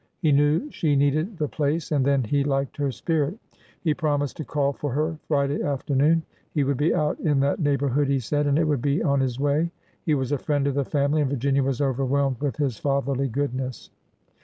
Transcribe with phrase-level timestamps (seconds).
[0.17, 3.37] He knew she needed the place, and then he liked her spirit.
[3.83, 6.23] He promised to call for her Friday afternoon.
[6.55, 9.19] He would be out in that neigh borhood, he said, and it would be on
[9.19, 9.69] his way.
[10.03, 13.91] He was a friend of the family, and Virginia was overwhelmed with his fatherly goodness.